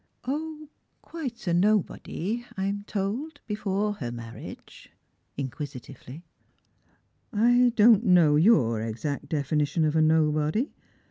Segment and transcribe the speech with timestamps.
[1.03, 4.89] "Quite a nobody, I've been told, before her marriage
[5.37, 6.23] P" in quisitively."
[7.31, 10.73] I don't know your exact definition of a nobody.